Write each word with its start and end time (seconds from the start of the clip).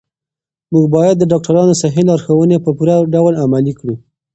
موږ 0.71 0.85
باید 0.95 1.15
د 1.19 1.23
ډاکترانو 1.31 1.73
صحي 1.81 2.03
لارښوونې 2.09 2.57
په 2.65 2.69
پوره 2.77 2.95
ډول 3.13 3.33
عملي 3.43 3.73
کړو. 3.79 3.95